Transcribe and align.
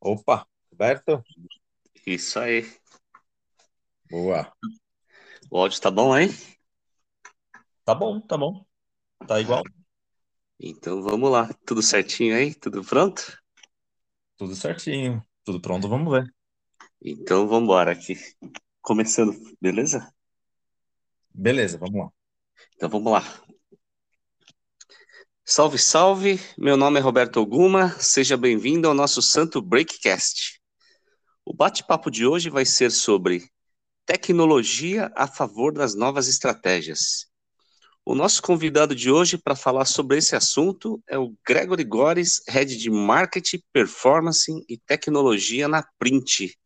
Opa, 0.00 0.46
Roberto? 0.72 1.22
Isso 2.06 2.38
aí. 2.40 2.64
Boa. 4.10 4.50
O 5.50 5.58
áudio 5.58 5.80
tá 5.80 5.90
bom, 5.90 6.16
hein? 6.16 6.30
Tá 7.84 7.94
bom, 7.94 8.18
tá 8.20 8.38
bom. 8.38 8.64
Tá 9.26 9.38
igual. 9.38 9.62
Então 10.58 11.02
vamos 11.02 11.30
lá. 11.30 11.52
Tudo 11.66 11.82
certinho 11.82 12.34
aí? 12.34 12.54
Tudo 12.54 12.82
pronto? 12.82 13.38
Tudo 14.38 14.54
certinho. 14.54 15.22
Tudo 15.44 15.60
pronto, 15.60 15.86
vamos 15.86 16.10
ver. 16.10 16.34
Então 17.02 17.46
vamos 17.46 17.64
embora 17.64 17.92
aqui. 17.92 18.14
Começando, 18.80 19.32
beleza? 19.60 20.10
Beleza, 21.34 21.76
vamos 21.76 22.06
lá. 22.06 22.10
Então 22.74 22.88
vamos 22.88 23.12
lá. 23.12 23.22
Salve, 25.52 25.78
salve! 25.78 26.40
Meu 26.56 26.76
nome 26.76 27.00
é 27.00 27.02
Roberto 27.02 27.38
Oguma, 27.38 27.90
seja 27.98 28.36
bem-vindo 28.36 28.86
ao 28.86 28.94
nosso 28.94 29.20
Santo 29.20 29.60
Breakcast. 29.60 30.60
O 31.44 31.52
bate-papo 31.52 32.08
de 32.08 32.24
hoje 32.24 32.48
vai 32.48 32.64
ser 32.64 32.92
sobre 32.92 33.50
tecnologia 34.06 35.10
a 35.16 35.26
favor 35.26 35.72
das 35.72 35.96
novas 35.96 36.28
estratégias. 36.28 37.26
O 38.04 38.14
nosso 38.14 38.40
convidado 38.40 38.94
de 38.94 39.10
hoje 39.10 39.36
para 39.36 39.56
falar 39.56 39.86
sobre 39.86 40.18
esse 40.18 40.36
assunto 40.36 41.02
é 41.08 41.18
o 41.18 41.34
Gregory 41.44 41.82
Gores, 41.82 42.40
Head 42.46 42.76
de 42.76 42.88
Marketing, 42.88 43.60
Performance 43.72 44.52
e 44.68 44.78
Tecnologia 44.78 45.66
na 45.66 45.84
Print. 45.98 46.56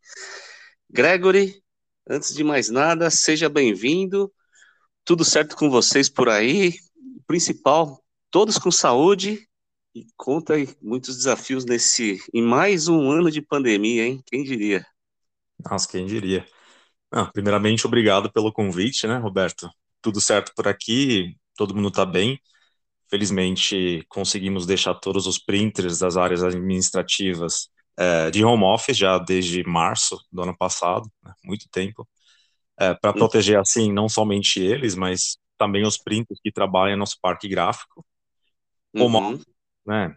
Gregory, 0.90 1.58
antes 2.06 2.34
de 2.34 2.44
mais 2.44 2.68
nada, 2.68 3.08
seja 3.10 3.48
bem-vindo. 3.48 4.30
Tudo 5.06 5.24
certo 5.24 5.56
com 5.56 5.70
vocês 5.70 6.10
por 6.10 6.28
aí? 6.28 6.74
Principal, 7.26 8.03
todos 8.34 8.58
com 8.58 8.68
saúde 8.68 9.46
e 9.94 10.08
conta 10.16 10.54
muitos 10.82 11.18
desafios 11.18 11.64
nesse 11.64 12.18
em 12.34 12.42
mais 12.42 12.88
um 12.88 13.08
ano 13.08 13.30
de 13.30 13.40
pandemia, 13.40 14.08
hein? 14.08 14.20
Quem 14.26 14.42
diria? 14.42 14.84
Nossa, 15.70 15.88
quem 15.88 16.04
diria. 16.04 16.44
Ah, 17.12 17.26
primeiramente, 17.26 17.86
obrigado 17.86 18.32
pelo 18.32 18.52
convite, 18.52 19.06
né, 19.06 19.18
Roberto? 19.18 19.70
Tudo 20.02 20.20
certo 20.20 20.50
por 20.56 20.66
aqui, 20.66 21.36
todo 21.56 21.76
mundo 21.76 21.90
está 21.90 22.04
bem. 22.04 22.40
Felizmente, 23.08 24.04
conseguimos 24.08 24.66
deixar 24.66 24.96
todos 24.96 25.28
os 25.28 25.38
printers 25.38 26.00
das 26.00 26.16
áreas 26.16 26.42
administrativas 26.42 27.68
é, 27.96 28.32
de 28.32 28.44
home 28.44 28.64
office 28.64 28.96
já 28.96 29.16
desde 29.16 29.62
março 29.62 30.18
do 30.32 30.42
ano 30.42 30.56
passado, 30.58 31.08
né, 31.22 31.32
muito 31.44 31.68
tempo, 31.70 32.04
é, 32.80 32.94
para 32.94 33.12
proteger, 33.12 33.60
assim, 33.60 33.92
não 33.92 34.08
somente 34.08 34.60
eles, 34.60 34.96
mas 34.96 35.38
também 35.56 35.86
os 35.86 35.96
printers 35.96 36.40
que 36.42 36.50
trabalham 36.50 36.96
no 36.96 37.00
nosso 37.02 37.16
parque 37.22 37.46
gráfico 37.46 38.04
como 38.96 39.18
uhum. 39.18 39.40
né, 39.86 40.16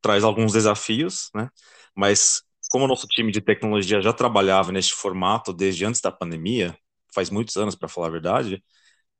traz 0.00 0.24
alguns 0.24 0.52
desafios, 0.52 1.30
né? 1.34 1.48
Mas 1.94 2.42
como 2.70 2.84
o 2.84 2.88
nosso 2.88 3.06
time 3.06 3.32
de 3.32 3.40
tecnologia 3.40 4.00
já 4.00 4.12
trabalhava 4.12 4.72
neste 4.72 4.94
formato 4.94 5.52
desde 5.52 5.84
antes 5.84 6.00
da 6.00 6.12
pandemia, 6.12 6.76
faz 7.14 7.30
muitos 7.30 7.56
anos 7.56 7.74
para 7.74 7.88
falar 7.88 8.08
a 8.08 8.10
verdade, 8.10 8.62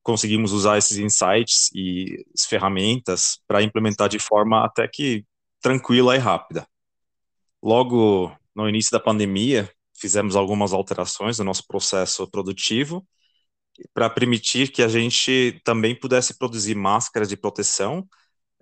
conseguimos 0.03 0.53
usar 0.53 0.79
esses 0.79 0.99
insights 0.99 1.71
e 1.75 2.25
ferramentas 2.49 3.41
para 3.47 3.63
implementar 3.63 4.09
de 4.09 4.19
forma 4.19 4.65
até 4.65 4.87
que 4.87 5.25
tranquila 5.61 6.15
e 6.15 6.19
rápida. 6.19 6.67
Logo 7.63 8.33
no 8.55 8.69
início 8.69 8.91
da 8.93 9.01
pandemia, 9.01 9.71
fizemos 9.99 10.37
algumas 10.37 10.73
alterações 10.73 11.39
no 11.39 11.45
nosso 11.45 11.67
processo 11.67 12.29
produtivo 12.31 13.07
para 13.95 14.11
permitir 14.11 14.71
que 14.71 14.83
a 14.83 14.89
gente 14.89 15.61
também 15.65 15.99
pudesse 15.99 16.37
produzir 16.39 16.75
máscaras 16.75 17.29
de 17.29 17.37
proteção 17.37 18.07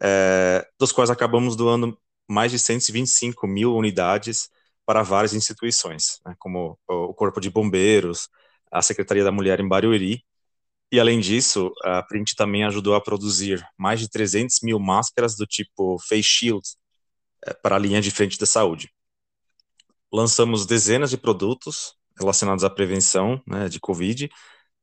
é, 0.00 0.66
dos 0.78 0.92
quais 0.92 1.10
acabamos 1.10 1.56
doando 1.56 1.98
mais 2.28 2.50
de 2.50 2.58
125 2.58 3.46
mil 3.46 3.74
unidades 3.74 4.48
para 4.84 5.02
várias 5.02 5.34
instituições, 5.34 6.20
né, 6.24 6.34
como 6.38 6.78
o 6.88 7.14
Corpo 7.14 7.40
de 7.40 7.50
Bombeiros, 7.50 8.28
a 8.70 8.82
Secretaria 8.82 9.24
da 9.24 9.32
Mulher 9.32 9.60
em 9.60 9.68
Barueri, 9.68 10.24
e 10.90 11.00
além 11.00 11.18
disso, 11.18 11.72
a 11.82 12.02
Print 12.02 12.36
também 12.36 12.64
ajudou 12.64 12.94
a 12.94 13.00
produzir 13.00 13.66
mais 13.76 13.98
de 13.98 14.08
300 14.08 14.60
mil 14.62 14.78
máscaras 14.78 15.36
do 15.36 15.44
tipo 15.44 15.98
Face 15.98 16.22
Shield 16.22 16.66
é, 17.44 17.52
para 17.54 17.76
a 17.76 17.78
linha 17.78 18.00
de 18.00 18.10
frente 18.10 18.38
da 18.38 18.46
saúde. 18.46 18.90
Lançamos 20.12 20.64
dezenas 20.64 21.10
de 21.10 21.16
produtos 21.16 21.94
relacionados 22.18 22.62
à 22.62 22.70
prevenção 22.70 23.42
né, 23.46 23.68
de 23.68 23.80
Covid, 23.80 24.30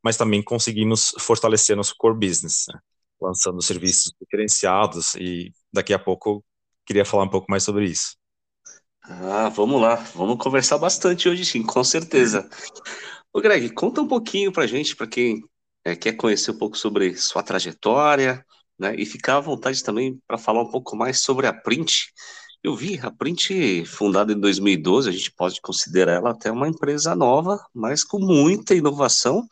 mas 0.03 0.17
também 0.17 0.43
conseguimos 0.43 1.13
fortalecer 1.19 1.75
nosso 1.75 1.95
core 1.97 2.19
business, 2.19 2.65
né, 2.67 2.79
lançando 3.23 3.61
serviços 3.61 4.13
diferenciados 4.21 5.15
e 5.15 5.51
daqui 5.71 5.93
a 5.93 5.99
pouco 5.99 6.43
queria 6.85 7.05
falar 7.05 7.23
um 7.23 7.29
pouco 7.29 7.47
mais 7.49 7.63
sobre 7.63 7.85
isso. 7.85 8.15
Ah, 9.01 9.49
vamos 9.49 9.81
lá, 9.81 9.95
vamos 10.15 10.37
conversar 10.37 10.77
bastante 10.77 11.27
hoje 11.27 11.45
sim, 11.45 11.63
com 11.63 11.83
certeza. 11.83 12.49
Ô 13.33 13.41
Greg, 13.41 13.69
conta 13.73 14.01
um 14.01 14.07
pouquinho 14.07 14.51
pra 14.51 14.67
gente, 14.67 14.95
para 14.95 15.07
quem 15.07 15.41
é, 15.83 15.95
quer 15.95 16.13
conhecer 16.13 16.51
um 16.51 16.57
pouco 16.57 16.77
sobre 16.77 17.15
sua 17.15 17.43
trajetória, 17.43 18.45
né, 18.79 18.95
e 18.97 19.05
ficar 19.05 19.37
à 19.37 19.39
vontade 19.39 19.83
também 19.83 20.19
para 20.27 20.37
falar 20.37 20.61
um 20.61 20.71
pouco 20.71 20.95
mais 20.95 21.21
sobre 21.21 21.47
a 21.47 21.53
Print. 21.53 22.11
Eu 22.63 22.75
vi, 22.75 22.97
a 23.01 23.11
Print, 23.11 23.83
fundada 23.85 24.31
em 24.31 24.39
2012, 24.39 25.09
a 25.09 25.11
gente 25.11 25.31
pode 25.33 25.59
considerar 25.61 26.13
ela 26.13 26.31
até 26.31 26.49
uma 26.49 26.67
empresa 26.67 27.13
nova, 27.13 27.59
mas 27.73 28.03
com 28.03 28.19
muita 28.19 28.73
inovação, 28.73 29.45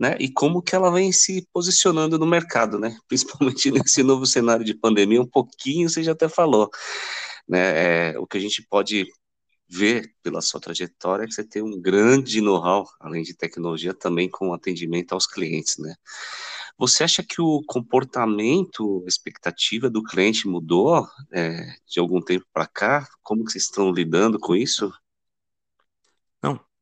né? 0.00 0.16
E 0.18 0.32
como 0.32 0.62
que 0.62 0.74
ela 0.74 0.90
vem 0.90 1.12
se 1.12 1.46
posicionando 1.52 2.18
no 2.18 2.26
mercado, 2.26 2.78
né? 2.78 2.96
Principalmente 3.06 3.70
nesse 3.70 4.02
novo 4.02 4.24
cenário 4.24 4.64
de 4.64 4.72
pandemia, 4.72 5.20
um 5.20 5.26
pouquinho 5.26 5.90
você 5.90 6.02
já 6.02 6.12
até 6.12 6.26
falou, 6.26 6.70
né? 7.46 8.12
É, 8.12 8.18
o 8.18 8.26
que 8.26 8.38
a 8.38 8.40
gente 8.40 8.66
pode 8.66 9.06
ver 9.68 10.12
pela 10.22 10.40
sua 10.40 10.58
trajetória 10.58 11.24
é 11.24 11.26
que 11.26 11.34
você 11.34 11.44
tem 11.44 11.62
um 11.62 11.80
grande 11.80 12.40
know-how, 12.40 12.88
além 12.98 13.22
de 13.22 13.36
tecnologia, 13.36 13.94
também 13.94 14.28
com 14.28 14.54
atendimento 14.54 15.12
aos 15.12 15.26
clientes, 15.26 15.76
né? 15.78 15.94
Você 16.78 17.04
acha 17.04 17.22
que 17.22 17.42
o 17.42 17.62
comportamento, 17.66 19.04
expectativa 19.06 19.90
do 19.90 20.02
cliente 20.02 20.48
mudou 20.48 21.06
é, 21.30 21.74
de 21.86 22.00
algum 22.00 22.22
tempo 22.22 22.46
para 22.54 22.66
cá? 22.66 23.06
Como 23.22 23.44
que 23.44 23.52
vocês 23.52 23.64
estão 23.64 23.92
lidando 23.92 24.38
com 24.38 24.56
isso? 24.56 24.90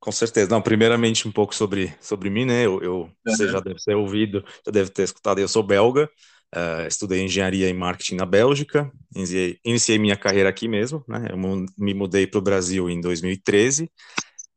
Com 0.01 0.13
certeza. 0.13 0.49
Não, 0.51 0.63
primeiramente 0.63 1.27
um 1.27 1.33
pouco 1.33 1.55
sobre, 1.55 1.95
sobre 2.01 2.31
mim, 2.31 2.45
né? 2.45 2.65
Eu, 2.65 2.81
eu 2.83 3.01
uhum. 3.01 3.11
Você 3.27 3.49
já 3.49 3.61
deve 3.61 3.79
ter 3.85 3.95
ouvido, 3.95 4.45
já 4.65 4.71
deve 4.71 4.91
ter 4.91 5.03
escutado. 5.03 5.41
Eu 5.41 5.49
sou 5.49 5.63
belga, 5.63 6.09
uh, 6.55 6.87
estudei 6.87 7.23
engenharia 7.23 7.69
e 7.69 7.75
marketing 7.75 8.17
na 8.17 8.27
Bélgica, 8.27 8.91
iniciei, 9.15 9.59
iniciei 9.65 9.99
minha 9.99 10.17
carreira 10.17 10.49
aqui 10.49 10.69
mesmo, 10.69 11.05
né? 11.09 11.29
Eu 11.31 11.67
me 11.77 11.95
mudei 11.95 12.27
para 12.27 12.39
o 12.39 12.43
Brasil 12.43 12.89
em 12.89 13.01
2013. 13.01 13.91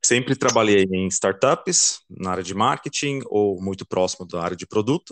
Sempre 0.04 0.36
trabalhei 0.36 0.84
em 0.92 1.08
startups, 1.08 2.00
na 2.10 2.32
área 2.32 2.44
de 2.44 2.54
marketing 2.54 3.22
ou 3.26 3.62
muito 3.62 3.86
próximo 3.86 4.28
da 4.28 4.42
área 4.42 4.58
de 4.58 4.68
produto. 4.68 5.12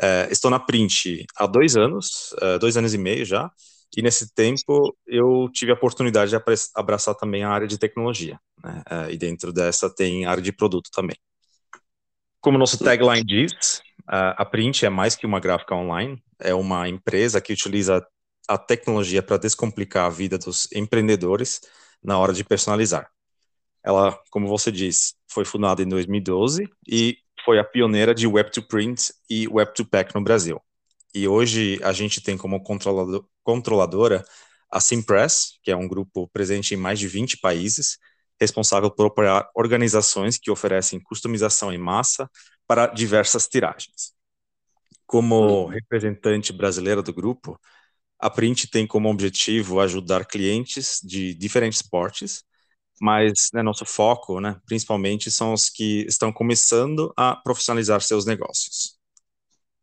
Uh, 0.00 0.30
estou 0.30 0.50
na 0.50 0.58
Print 0.58 1.26
há 1.36 1.46
dois 1.46 1.76
anos, 1.76 2.32
uh, 2.42 2.58
dois 2.58 2.76
anos 2.76 2.94
e 2.94 2.98
meio 2.98 3.24
já, 3.26 3.50
e 3.96 4.02
nesse 4.02 4.34
tempo 4.34 4.96
eu 5.06 5.48
tive 5.52 5.70
a 5.70 5.74
oportunidade 5.74 6.30
de 6.30 6.36
abraçar 6.74 7.14
também 7.14 7.44
a 7.44 7.50
área 7.50 7.66
de 7.66 7.78
tecnologia. 7.78 8.38
Né? 8.62 8.82
É, 8.88 9.12
e 9.12 9.18
dentro 9.18 9.52
dessa 9.52 9.88
tem 9.88 10.24
área 10.24 10.42
de 10.42 10.52
produto 10.52 10.90
também. 10.90 11.16
Como 12.40 12.58
nosso 12.58 12.82
tagline 12.82 13.24
diz, 13.24 13.82
a 14.06 14.44
Print 14.44 14.84
é 14.84 14.88
mais 14.88 15.14
que 15.14 15.26
uma 15.26 15.38
gráfica 15.38 15.76
online, 15.76 16.20
é 16.40 16.52
uma 16.52 16.88
empresa 16.88 17.40
que 17.40 17.52
utiliza 17.52 18.04
a 18.48 18.58
tecnologia 18.58 19.22
para 19.22 19.36
descomplicar 19.36 20.06
a 20.06 20.10
vida 20.10 20.36
dos 20.36 20.66
empreendedores 20.72 21.60
na 22.02 22.18
hora 22.18 22.32
de 22.32 22.42
personalizar. 22.42 23.08
Ela, 23.84 24.18
como 24.30 24.48
você 24.48 24.72
diz, 24.72 25.14
foi 25.28 25.44
fundada 25.44 25.82
em 25.82 25.88
2012 25.88 26.68
e 26.86 27.16
foi 27.44 27.58
a 27.58 27.64
pioneira 27.64 28.14
de 28.14 28.28
Web2Print 28.28 29.12
e 29.28 29.46
Web2Pack 29.46 30.14
no 30.14 30.22
Brasil. 30.22 30.60
E 31.14 31.28
hoje 31.28 31.78
a 31.82 31.92
gente 31.92 32.20
tem 32.20 32.36
como 32.36 32.62
controlador, 32.62 33.26
controladora 33.42 34.24
a 34.70 34.80
Simpress, 34.80 35.58
que 35.62 35.70
é 35.70 35.76
um 35.76 35.86
grupo 35.86 36.28
presente 36.28 36.74
em 36.74 36.76
mais 36.76 36.98
de 36.98 37.06
20 37.06 37.38
países, 37.38 37.98
responsável 38.40 38.90
por 38.90 39.06
operar 39.06 39.48
organizações 39.54 40.38
que 40.38 40.50
oferecem 40.50 41.00
customização 41.00 41.72
em 41.72 41.78
massa 41.78 42.28
para 42.66 42.86
diversas 42.86 43.46
tiragens. 43.46 44.12
Como 45.06 45.66
representante 45.66 46.52
brasileira 46.52 47.02
do 47.02 47.12
grupo, 47.12 47.60
a 48.18 48.30
Print 48.30 48.68
tem 48.68 48.86
como 48.86 49.10
objetivo 49.10 49.80
ajudar 49.80 50.24
clientes 50.24 51.00
de 51.02 51.34
diferentes 51.34 51.82
portes, 51.82 52.42
mas 53.00 53.50
né, 53.52 53.62
nosso 53.62 53.84
foco, 53.84 54.40
né, 54.40 54.58
principalmente, 54.64 55.30
são 55.30 55.52
os 55.52 55.68
que 55.68 56.06
estão 56.06 56.32
começando 56.32 57.12
a 57.16 57.36
profissionalizar 57.36 58.00
seus 58.00 58.24
negócios. 58.24 58.96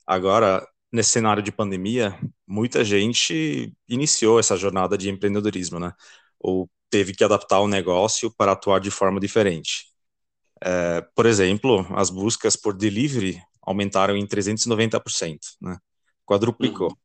Agora, 0.07 0.65
nesse 0.91 1.11
cenário 1.11 1.43
de 1.43 1.51
pandemia, 1.51 2.17
muita 2.47 2.83
gente 2.83 3.73
iniciou 3.87 4.39
essa 4.39 4.57
jornada 4.57 4.97
de 4.97 5.09
empreendedorismo, 5.09 5.79
né? 5.79 5.93
Ou 6.39 6.69
teve 6.89 7.13
que 7.13 7.23
adaptar 7.23 7.59
o 7.59 7.67
negócio 7.67 8.33
para 8.35 8.53
atuar 8.53 8.79
de 8.79 8.89
forma 8.89 9.19
diferente. 9.19 9.87
É, 10.61 11.01
por 11.15 11.25
exemplo, 11.25 11.85
as 11.95 12.09
buscas 12.09 12.55
por 12.55 12.73
delivery 12.73 13.41
aumentaram 13.61 14.15
em 14.17 14.25
390%, 14.25 15.37
né? 15.61 15.77
Quadruplicou. 16.25 16.89
Uhum. 16.89 16.95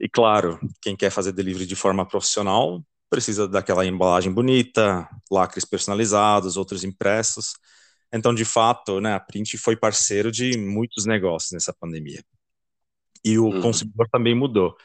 E 0.00 0.08
claro, 0.08 0.58
quem 0.80 0.96
quer 0.96 1.10
fazer 1.10 1.32
delivery 1.32 1.66
de 1.66 1.76
forma 1.76 2.06
profissional 2.06 2.82
precisa 3.08 3.46
daquela 3.46 3.86
embalagem 3.86 4.32
bonita, 4.32 5.08
lacres 5.30 5.64
personalizados, 5.64 6.56
outros 6.56 6.82
impressos. 6.82 7.54
Então, 8.12 8.34
de 8.34 8.44
fato, 8.44 9.00
né, 9.00 9.14
a 9.14 9.20
Print 9.20 9.56
foi 9.58 9.76
parceiro 9.76 10.32
de 10.32 10.56
muitos 10.58 11.06
negócios 11.06 11.52
nessa 11.52 11.72
pandemia. 11.72 12.22
E 13.24 13.38
o 13.38 13.46
uhum. 13.46 13.60
consumidor 13.60 14.08
também 14.10 14.34
mudou. 14.34 14.76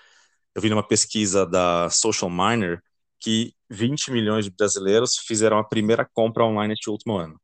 Eu 0.54 0.62
vi 0.62 0.70
numa 0.70 0.88
pesquisa 0.88 1.46
da 1.46 1.90
Social 1.90 2.30
Miner 2.30 2.82
que 3.20 3.54
20 3.70 4.12
milhões 4.12 4.46
de 4.46 4.52
brasileiros 4.52 5.18
fizeram 5.18 5.58
a 5.58 5.64
primeira 5.64 6.06
compra 6.06 6.46
online 6.46 6.74
este 6.74 6.90
último 6.90 7.18
ano. 7.18 7.40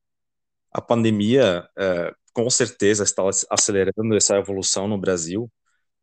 A 0.71 0.81
pandemia, 0.81 1.67
é, 1.77 2.13
com 2.33 2.49
certeza, 2.49 3.03
está 3.03 3.23
acelerando 3.49 4.15
essa 4.15 4.37
evolução 4.37 4.87
no 4.87 4.97
Brasil 4.97 5.51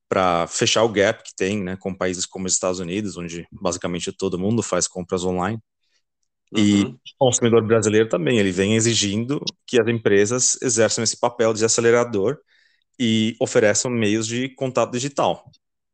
para 0.08 0.46
fechar 0.48 0.82
o 0.82 0.88
gap 0.88 1.22
que 1.22 1.34
tem 1.36 1.62
né, 1.62 1.76
com 1.76 1.94
países 1.94 2.26
como 2.26 2.46
os 2.46 2.52
Estados 2.52 2.80
Unidos, 2.80 3.16
onde 3.16 3.46
basicamente 3.50 4.12
todo 4.12 4.38
mundo 4.38 4.62
faz 4.62 4.88
compras 4.88 5.24
online. 5.24 5.58
E 6.56 6.82
uhum. 6.82 6.90
o 6.90 7.26
consumidor 7.26 7.64
brasileiro 7.64 8.08
também, 8.08 8.38
ele 8.38 8.50
vem 8.50 8.74
exigindo 8.74 9.40
que 9.66 9.80
as 9.80 9.86
empresas 9.86 10.60
exerçam 10.60 11.04
esse 11.04 11.18
papel 11.18 11.54
de 11.54 11.64
acelerador 11.64 12.38
e 13.02 13.34
ofereçam 13.40 13.90
meios 13.90 14.26
de 14.26 14.50
contato 14.50 14.92
digital. 14.92 15.50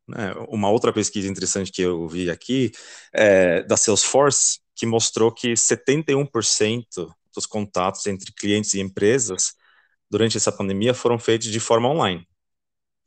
Né? 0.09 0.35
Uma 0.49 0.69
outra 0.69 0.93
pesquisa 0.93 1.29
interessante 1.29 1.71
que 1.71 1.83
eu 1.83 2.09
vi 2.09 2.29
aqui 2.29 2.73
é 3.13 3.63
da 3.63 3.77
Salesforce, 3.77 4.59
que 4.75 4.85
mostrou 4.85 5.31
que 5.31 5.53
71% 5.53 7.15
dos 7.33 7.47
contatos 7.47 8.05
entre 8.09 8.33
clientes 8.33 8.75
e 8.75 8.81
empresas 8.81 9.55
durante 10.11 10.37
essa 10.37 10.51
pandemia 10.51 10.93
foram 10.93 11.17
feitos 11.17 11.47
de 11.47 11.61
forma 11.61 11.89
online, 11.89 12.27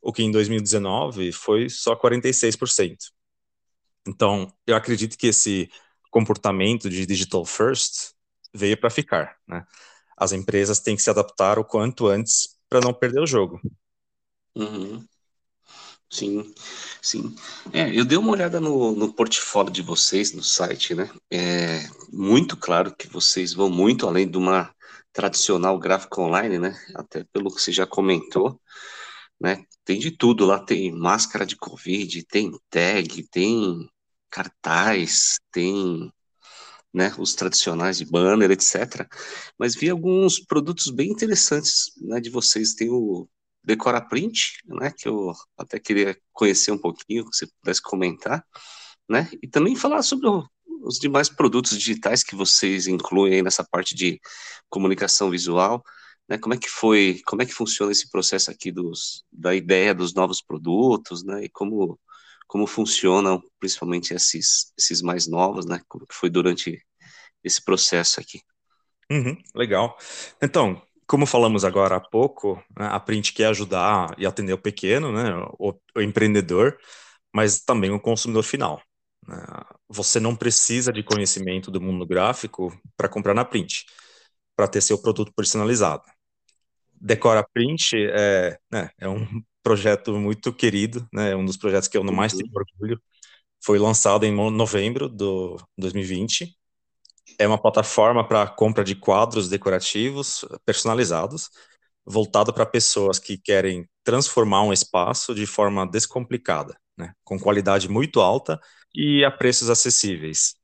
o 0.01 0.13
que 0.13 0.23
em 0.23 0.31
2019 0.31 1.33
foi 1.33 1.69
só 1.69 1.93
46%. 1.93 2.95
Então, 4.07 4.51
eu 4.65 4.77
acredito 4.77 5.17
que 5.17 5.27
esse 5.27 5.69
comportamento 6.09 6.89
de 6.89 7.05
digital 7.05 7.43
first 7.43 8.13
veio 8.53 8.77
para 8.77 8.89
ficar, 8.89 9.35
né? 9.45 9.65
As 10.17 10.31
empresas 10.31 10.79
têm 10.79 10.95
que 10.95 11.01
se 11.01 11.09
adaptar 11.09 11.59
o 11.59 11.65
quanto 11.65 12.07
antes 12.07 12.57
para 12.69 12.81
não 12.81 12.93
perder 12.93 13.21
o 13.21 13.27
jogo. 13.27 13.59
Uhum. 14.59 15.07
Sim, 16.11 16.53
sim. 17.01 17.35
É, 17.71 17.95
eu 17.97 18.03
dei 18.03 18.17
uma 18.17 18.31
olhada 18.31 18.59
no, 18.59 18.93
no 18.95 19.13
portfólio 19.13 19.71
de 19.71 19.81
vocês 19.83 20.33
no 20.33 20.41
site, 20.43 20.95
né? 20.95 21.09
É 21.31 21.87
muito 22.11 22.57
claro 22.57 22.95
que 22.95 23.07
vocês 23.07 23.53
vão 23.53 23.69
muito 23.69 24.07
além 24.07 24.29
de 24.29 24.37
uma 24.37 24.73
tradicional 25.13 25.77
gráfica 25.77 26.19
online, 26.21 26.57
né? 26.57 26.75
Até 26.95 27.23
pelo 27.31 27.53
que 27.53 27.61
você 27.61 27.71
já 27.71 27.85
comentou, 27.85 28.59
né? 29.41 29.63
Tem 29.85 29.99
de 29.99 30.11
tudo 30.11 30.45
lá, 30.45 30.59
tem 30.59 30.91
máscara 30.91 31.45
de 31.45 31.55
Covid, 31.57 32.23
tem 32.25 32.51
tag, 32.69 33.23
tem 33.29 33.89
cartaz, 34.31 35.39
tem 35.51 36.11
né, 36.93 37.13
os 37.19 37.33
tradicionais 37.35 37.97
de 37.97 38.05
banner, 38.05 38.51
etc. 38.51 39.07
Mas 39.57 39.75
vi 39.75 39.89
alguns 39.89 40.39
produtos 40.39 40.89
bem 40.89 41.11
interessantes 41.11 41.91
né, 42.01 42.19
de 42.19 42.29
vocês. 42.29 42.73
Tem 42.73 42.89
o 42.89 43.27
Decora 43.63 44.01
Print, 44.01 44.57
né, 44.65 44.93
que 44.97 45.07
eu 45.07 45.33
até 45.57 45.79
queria 45.79 46.17
conhecer 46.33 46.71
um 46.71 46.77
pouquinho, 46.77 47.25
você 47.25 47.47
pudesse 47.61 47.81
comentar, 47.81 48.43
né, 49.07 49.29
e 49.41 49.47
também 49.47 49.75
falar 49.75 50.01
sobre 50.01 50.27
o, 50.27 50.47
os 50.81 50.97
demais 50.97 51.29
produtos 51.29 51.77
digitais 51.77 52.23
que 52.23 52.35
vocês 52.35 52.87
incluem 52.87 53.35
aí 53.35 53.41
nessa 53.41 53.63
parte 53.63 53.95
de 53.95 54.19
comunicação 54.69 55.29
visual, 55.29 55.83
né, 56.27 56.37
como 56.37 56.53
é 56.53 56.57
que 56.57 56.69
foi, 56.69 57.21
como 57.25 57.41
é 57.41 57.45
que 57.45 57.53
funciona 57.53 57.91
esse 57.91 58.09
processo 58.09 58.49
aqui 58.51 58.71
dos, 58.71 59.23
da 59.31 59.53
ideia 59.53 59.93
dos 59.93 60.13
novos 60.13 60.41
produtos, 60.41 61.23
né, 61.23 61.45
e 61.45 61.49
como 61.49 61.99
como 62.49 62.65
funcionam, 62.65 63.43
principalmente 63.59 64.11
esses, 64.11 64.73
esses 64.75 65.03
mais 65.03 65.27
novos, 65.27 65.67
né? 65.67 65.79
Como 65.87 66.07
que 66.07 66.15
foi 66.15 66.31
durante 66.31 66.83
esse 67.43 67.63
processo 67.63 68.19
aqui. 68.19 68.41
Uhum, 69.09 69.37
legal. 69.53 69.95
Então, 70.41 70.81
como 71.09 71.25
falamos 71.25 71.65
agora 71.65 71.95
há 71.95 71.99
pouco, 71.99 72.63
né, 72.77 72.85
a 72.85 72.99
Print 72.99 73.33
quer 73.33 73.47
ajudar 73.47 74.13
e 74.15 74.27
atender 74.27 74.53
o 74.53 74.61
pequeno, 74.61 75.11
né, 75.11 75.33
o, 75.57 75.73
o 75.95 76.01
empreendedor, 76.01 76.77
mas 77.33 77.61
também 77.61 77.89
o 77.89 77.99
consumidor 77.99 78.43
final. 78.43 78.79
Né? 79.27 79.43
Você 79.89 80.19
não 80.19 80.35
precisa 80.35 80.93
de 80.93 81.01
conhecimento 81.01 81.71
do 81.71 81.81
mundo 81.81 82.05
gráfico 82.05 82.79
para 82.95 83.09
comprar 83.09 83.33
na 83.33 83.43
Print, 83.43 83.87
para 84.55 84.67
ter 84.67 84.81
seu 84.81 85.01
produto 85.01 85.33
personalizado. 85.35 86.03
Decora 86.93 87.43
Print 87.51 87.95
é, 87.95 88.59
né, 88.71 88.91
é 88.99 89.09
um 89.09 89.25
projeto 89.63 90.13
muito 90.15 90.53
querido, 90.53 91.07
né? 91.11 91.35
Um 91.35 91.43
dos 91.43 91.57
projetos 91.57 91.87
que 91.87 91.97
eu 91.97 92.03
mais 92.03 92.33
tenho 92.33 92.49
uhum. 92.53 92.61
orgulho. 92.61 93.01
Foi 93.63 93.79
lançado 93.79 94.25
em 94.25 94.31
novembro 94.31 95.09
do 95.09 95.57
2020. 95.77 96.55
É 97.37 97.47
uma 97.47 97.61
plataforma 97.61 98.27
para 98.27 98.47
compra 98.47 98.83
de 98.83 98.95
quadros 98.95 99.49
decorativos 99.49 100.45
personalizados, 100.65 101.49
voltado 102.05 102.53
para 102.53 102.65
pessoas 102.65 103.19
que 103.19 103.37
querem 103.37 103.87
transformar 104.03 104.63
um 104.63 104.73
espaço 104.73 105.35
de 105.35 105.45
forma 105.45 105.85
descomplicada, 105.85 106.75
né? 106.97 107.13
Com 107.23 107.39
qualidade 107.39 107.87
muito 107.87 108.19
alta 108.19 108.59
e 108.93 109.23
a 109.23 109.31
preços 109.31 109.69
acessíveis. 109.69 110.55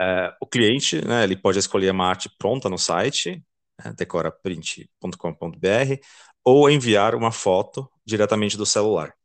É, 0.00 0.32
o 0.40 0.46
cliente, 0.46 1.04
né, 1.04 1.24
ele 1.24 1.36
pode 1.36 1.58
escolher 1.58 1.90
uma 1.90 2.06
arte 2.06 2.30
pronta 2.38 2.68
no 2.68 2.78
site, 2.78 3.42
né, 3.84 3.92
decoraprint.com.br, 3.96 6.00
ou 6.44 6.70
enviar 6.70 7.14
uma 7.14 7.32
foto 7.32 7.88
diretamente 8.06 8.56
do 8.56 8.64
celular. 8.64 9.17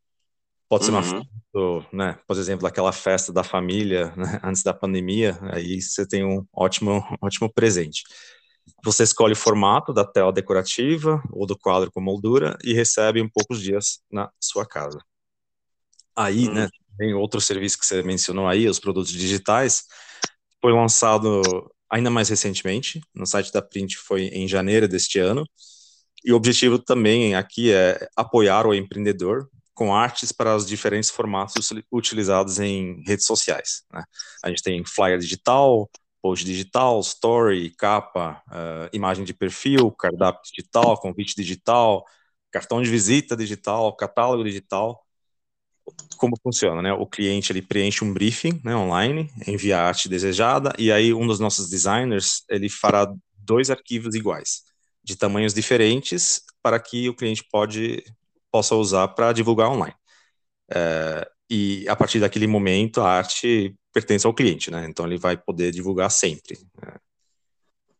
Pode 0.73 0.85
ser 0.85 0.91
uma 0.91 1.01
uhum. 1.01 1.23
foto, 1.51 1.85
né, 1.95 2.17
por 2.27 2.35
exemplo, 2.35 2.63
daquela 2.63 2.91
festa 2.91 3.31
da 3.31 3.43
família 3.43 4.11
né, 4.17 4.39
antes 4.43 4.63
da 4.63 4.73
pandemia, 4.73 5.37
aí 5.51 5.79
você 5.79 6.03
tem 6.03 6.25
um 6.25 6.43
ótimo, 6.51 7.03
ótimo 7.21 7.47
presente. 7.53 8.01
Você 8.83 9.03
escolhe 9.03 9.33
o 9.33 9.35
formato 9.35 9.93
da 9.93 10.03
tela 10.03 10.33
decorativa 10.33 11.21
ou 11.31 11.45
do 11.45 11.55
quadro 11.55 11.91
com 11.91 12.01
moldura 12.01 12.57
e 12.63 12.73
recebe 12.73 13.19
em 13.19 13.29
poucos 13.29 13.61
dias 13.61 13.99
na 14.11 14.31
sua 14.41 14.65
casa. 14.65 14.97
Aí, 16.15 16.47
uhum. 16.47 16.55
né, 16.55 16.69
tem 16.97 17.13
outro 17.13 17.39
serviço 17.39 17.77
que 17.77 17.85
você 17.85 18.01
mencionou 18.01 18.47
aí, 18.47 18.67
os 18.67 18.79
produtos 18.79 19.11
digitais, 19.11 19.83
foi 20.59 20.73
lançado 20.73 21.43
ainda 21.87 22.09
mais 22.09 22.29
recentemente, 22.29 22.99
no 23.13 23.27
site 23.27 23.53
da 23.53 23.61
Print 23.61 23.95
foi 23.97 24.23
em 24.23 24.47
janeiro 24.47 24.87
deste 24.87 25.19
ano, 25.19 25.45
e 26.25 26.33
o 26.33 26.35
objetivo 26.35 26.79
também 26.79 27.35
aqui 27.35 27.71
é 27.71 28.07
apoiar 28.15 28.65
o 28.65 28.73
empreendedor 28.73 29.47
com 29.73 29.93
artes 29.93 30.31
para 30.31 30.55
os 30.55 30.67
diferentes 30.67 31.09
formatos 31.09 31.71
utilizados 31.91 32.59
em 32.59 33.03
redes 33.05 33.25
sociais. 33.25 33.83
Né? 33.91 34.03
A 34.43 34.49
gente 34.49 34.61
tem 34.61 34.83
flyer 34.85 35.17
digital, 35.17 35.89
post 36.21 36.45
digital, 36.45 36.99
story, 37.01 37.71
capa, 37.71 38.41
uh, 38.47 38.89
imagem 38.93 39.25
de 39.25 39.33
perfil, 39.33 39.91
cardápio 39.91 40.41
digital, 40.43 40.99
convite 40.99 41.35
digital, 41.35 42.05
cartão 42.51 42.81
de 42.81 42.89
visita 42.89 43.35
digital, 43.35 43.93
catálogo 43.95 44.43
digital. 44.43 45.03
Como 46.17 46.37
funciona, 46.41 46.81
né? 46.81 46.93
O 46.93 47.05
cliente 47.05 47.51
ele 47.51 47.61
preenche 47.61 48.05
um 48.05 48.13
briefing 48.13 48.61
né, 48.63 48.73
online, 48.73 49.29
envia 49.45 49.79
a 49.79 49.87
arte 49.87 50.07
desejada 50.07 50.73
e 50.77 50.91
aí 50.91 51.13
um 51.13 51.27
dos 51.27 51.41
nossos 51.41 51.69
designers 51.69 52.43
ele 52.49 52.69
fará 52.69 53.13
dois 53.37 53.69
arquivos 53.69 54.15
iguais 54.15 54.61
de 55.03 55.17
tamanhos 55.17 55.53
diferentes 55.53 56.41
para 56.61 56.79
que 56.79 57.09
o 57.09 57.13
cliente 57.13 57.43
pode, 57.51 58.01
possa 58.53 58.75
usar 58.75 59.07
para 59.07 59.33
divulgar 59.33 59.71
online. 59.71 59.95
É, 60.71 61.27
e 61.49 61.89
a 61.89 61.95
partir 61.95 62.19
daquele 62.19 62.45
momento 62.45 63.01
a 63.01 63.09
arte 63.09 63.75
pertence 63.91 64.27
ao 64.27 64.33
cliente, 64.33 64.69
né? 64.69 64.85
Então 64.87 65.07
ele 65.07 65.17
vai 65.17 65.35
poder 65.35 65.71
divulgar 65.71 66.11
sempre. 66.11 66.57
Né? 66.79 66.93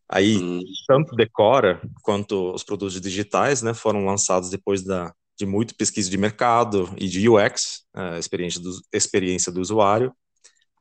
Aí 0.08 0.38
hum. 0.38 0.62
tanto 0.88 1.16
Decora 1.16 1.82
quanto 2.04 2.54
os 2.54 2.64
produtos 2.64 3.02
digitais, 3.02 3.64
né, 3.64 3.74
foram 3.74 4.06
lançados 4.06 4.50
depois 4.50 4.84
da 4.84 5.12
de 5.36 5.48
muito 5.48 5.74
pesquisa 5.74 6.12
de 6.12 6.18
mercado 6.18 6.94
e 6.96 7.08
de 7.08 7.28
UX, 7.28 7.86
é, 7.96 8.20
experiência 8.20 8.62
do, 8.62 8.72
experiência 8.94 9.52
do 9.52 9.60
usuário, 9.60 10.14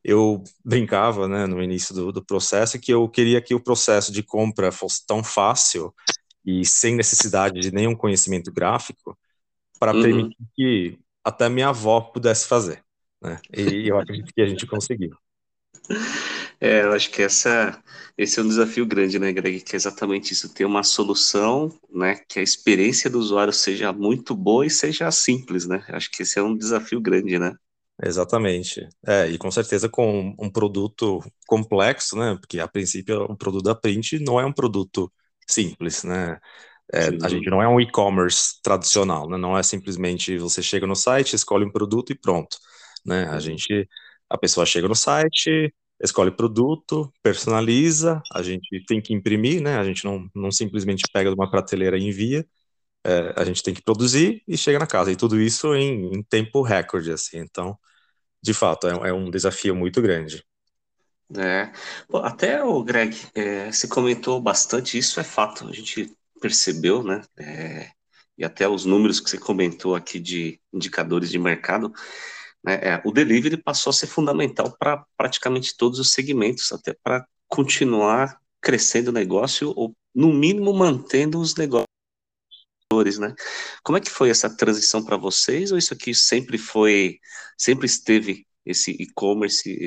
eu 0.04 0.44
brincava, 0.62 1.26
né, 1.26 1.46
no 1.46 1.62
início 1.62 1.94
do, 1.94 2.12
do, 2.12 2.22
processo, 2.22 2.78
que 2.78 2.92
eu 2.92 3.08
queria 3.08 3.40
que 3.40 3.54
o 3.54 3.60
processo 3.60 4.12
de 4.12 4.22
compra 4.22 4.70
fosse 4.70 5.06
tão 5.06 5.24
fácil 5.24 5.94
e 6.44 6.66
sem 6.66 6.94
necessidade 6.94 7.60
de 7.60 7.72
nenhum 7.72 7.96
conhecimento 7.96 8.52
gráfico 8.52 9.16
para 9.82 9.96
uhum. 9.96 10.02
permitir 10.02 10.36
que 10.54 10.98
até 11.24 11.48
minha 11.48 11.70
avó 11.70 12.00
pudesse 12.00 12.46
fazer, 12.46 12.84
né? 13.20 13.40
E 13.52 13.88
eu 13.88 13.98
acredito 13.98 14.32
que 14.32 14.40
a 14.40 14.46
gente 14.46 14.64
conseguiu. 14.64 15.10
É, 16.60 16.82
eu 16.82 16.92
acho 16.92 17.10
que 17.10 17.20
essa, 17.20 17.82
esse 18.16 18.38
é 18.38 18.42
um 18.44 18.46
desafio 18.46 18.86
grande, 18.86 19.18
né, 19.18 19.32
Greg? 19.32 19.60
Que 19.60 19.74
é 19.74 19.76
exatamente 19.76 20.32
isso, 20.32 20.54
ter 20.54 20.64
uma 20.64 20.84
solução, 20.84 21.76
né, 21.92 22.14
que 22.28 22.38
a 22.38 22.42
experiência 22.42 23.10
do 23.10 23.18
usuário 23.18 23.52
seja 23.52 23.92
muito 23.92 24.36
boa 24.36 24.64
e 24.64 24.70
seja 24.70 25.10
simples, 25.10 25.66
né? 25.66 25.84
Acho 25.88 26.08
que 26.12 26.22
esse 26.22 26.38
é 26.38 26.42
um 26.44 26.56
desafio 26.56 27.00
grande, 27.00 27.36
né? 27.36 27.52
Exatamente. 28.00 28.88
É, 29.04 29.26
e 29.26 29.36
com 29.36 29.50
certeza 29.50 29.88
com 29.88 30.32
um 30.38 30.48
produto 30.48 31.18
complexo, 31.44 32.16
né? 32.16 32.36
Porque 32.40 32.60
a 32.60 32.68
princípio 32.68 33.24
o 33.24 33.36
produto 33.36 33.64
da 33.64 33.74
Print 33.74 34.20
não 34.20 34.38
é 34.38 34.46
um 34.46 34.52
produto 34.52 35.12
simples, 35.48 36.04
né? 36.04 36.38
É, 36.94 37.08
a 37.22 37.28
gente 37.28 37.48
não 37.48 37.62
é 37.62 37.68
um 37.68 37.80
e-commerce 37.80 38.60
tradicional, 38.62 39.28
né? 39.28 39.38
Não 39.38 39.56
é 39.56 39.62
simplesmente 39.62 40.36
você 40.36 40.62
chega 40.62 40.86
no 40.86 40.94
site, 40.94 41.34
escolhe 41.34 41.64
um 41.64 41.72
produto 41.72 42.12
e 42.12 42.18
pronto, 42.18 42.58
né? 43.04 43.24
A 43.30 43.38
gente, 43.40 43.88
a 44.28 44.36
pessoa 44.36 44.66
chega 44.66 44.86
no 44.86 44.94
site, 44.94 45.74
escolhe 46.02 46.30
produto, 46.30 47.10
personaliza, 47.22 48.20
a 48.34 48.42
gente 48.42 48.84
tem 48.86 49.00
que 49.00 49.14
imprimir, 49.14 49.62
né? 49.62 49.78
A 49.78 49.84
gente 49.84 50.04
não, 50.04 50.28
não 50.34 50.50
simplesmente 50.50 51.04
pega 51.12 51.30
de 51.30 51.34
uma 51.34 51.50
prateleira 51.50 51.96
e 51.96 52.02
envia, 52.06 52.46
é, 53.04 53.32
a 53.36 53.44
gente 53.44 53.62
tem 53.62 53.74
que 53.74 53.82
produzir 53.82 54.42
e 54.46 54.56
chega 54.56 54.78
na 54.78 54.86
casa, 54.86 55.10
e 55.12 55.16
tudo 55.16 55.40
isso 55.40 55.74
em, 55.74 56.12
em 56.14 56.22
tempo 56.22 56.62
recorde, 56.62 57.12
assim, 57.12 57.38
então, 57.38 57.78
de 58.42 58.54
fato, 58.54 58.86
é, 58.88 59.10
é 59.10 59.12
um 59.12 59.30
desafio 59.30 59.74
muito 59.74 60.02
grande. 60.02 60.44
É, 61.34 61.72
até 62.22 62.62
o 62.62 62.82
Greg, 62.84 63.16
é, 63.34 63.72
você 63.72 63.88
comentou 63.88 64.40
bastante, 64.40 64.98
isso 64.98 65.18
é 65.18 65.24
fato, 65.24 65.66
a 65.66 65.72
gente 65.72 66.14
percebeu, 66.42 67.02
né, 67.02 67.22
é, 67.38 67.90
e 68.36 68.44
até 68.44 68.68
os 68.68 68.84
números 68.84 69.20
que 69.20 69.30
você 69.30 69.38
comentou 69.38 69.94
aqui 69.94 70.18
de 70.18 70.60
indicadores 70.72 71.30
de 71.30 71.38
mercado, 71.38 71.92
né, 72.64 72.74
é, 72.82 73.02
o 73.04 73.12
delivery 73.12 73.56
passou 73.56 73.90
a 73.90 73.94
ser 73.94 74.08
fundamental 74.08 74.76
para 74.78 75.06
praticamente 75.16 75.76
todos 75.76 75.98
os 75.98 76.12
segmentos, 76.12 76.72
até 76.72 76.94
para 77.02 77.24
continuar 77.48 78.38
crescendo 78.60 79.08
o 79.08 79.12
negócio, 79.12 79.72
ou 79.76 79.94
no 80.14 80.32
mínimo 80.32 80.72
mantendo 80.74 81.40
os 81.40 81.54
negócios 81.54 81.86
né? 83.18 83.34
Como 83.82 83.96
é 83.96 84.00
que 84.00 84.10
foi 84.10 84.28
essa 84.28 84.54
transição 84.54 85.02
para 85.02 85.16
vocês 85.16 85.72
ou 85.72 85.78
isso 85.78 85.94
aqui 85.94 86.14
sempre 86.14 86.58
foi, 86.58 87.18
sempre 87.56 87.86
esteve 87.86 88.46
esse 88.64 88.90
e-commerce, 88.92 89.84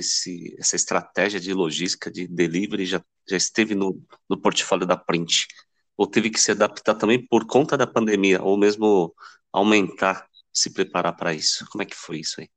essa 0.60 0.76
estratégia 0.76 1.40
de 1.40 1.54
logística, 1.54 2.12
de 2.12 2.28
delivery 2.28 2.86
já, 2.86 3.02
já 3.30 3.38
esteve 3.38 3.76
no, 3.76 4.02
no 4.30 4.42
portfólio 4.42 4.86
da 4.88 4.98
Print? 4.98 5.48
Ou 5.98 6.08
teve 6.08 6.30
que 6.30 6.40
se 6.40 6.52
adaptar 6.52 6.96
também 6.96 7.26
por 7.26 7.46
conta 7.46 7.78
da 7.78 7.88
pandemia, 7.88 8.42
ou 8.42 8.58
mesmo 8.58 9.14
aumentar, 9.52 10.28
se 10.54 10.74
preparar 10.74 11.16
para 11.16 11.34
isso? 11.34 11.66
Como 11.72 11.82
é 11.82 11.86
que 11.86 11.96
foi 11.96 12.20
isso 12.20 12.42
aí? 12.42 12.50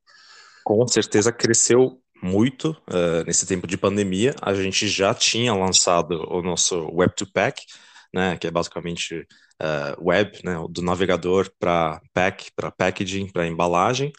Com 0.63 0.85
certeza 0.87 1.31
cresceu 1.31 2.01
muito 2.21 2.71
uh, 2.89 3.23
nesse 3.25 3.45
tempo 3.45 3.65
de 3.65 3.77
pandemia. 3.77 4.35
A 4.41 4.53
gente 4.53 4.87
já 4.87 5.13
tinha 5.13 5.53
lançado 5.53 6.25
o 6.29 6.41
nosso 6.41 6.89
Web 6.93 7.15
to 7.15 7.31
Pack, 7.31 7.65
né, 8.13 8.37
que 8.37 8.47
é 8.47 8.51
basicamente 8.51 9.25
uh, 9.61 10.03
web, 10.07 10.39
né, 10.43 10.55
do 10.69 10.81
navegador 10.81 11.49
para 11.59 12.01
pack, 12.13 12.51
para 12.55 12.71
packaging, 12.71 13.27
para 13.27 13.47
embalagem. 13.47 14.11